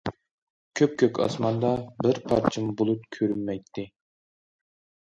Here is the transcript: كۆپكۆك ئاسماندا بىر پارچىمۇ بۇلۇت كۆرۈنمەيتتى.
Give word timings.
كۆپكۆك 0.79 1.19
ئاسماندا 1.25 1.75
بىر 2.07 2.21
پارچىمۇ 2.33 2.75
بۇلۇت 2.81 3.07
كۆرۈنمەيتتى. 3.19 3.89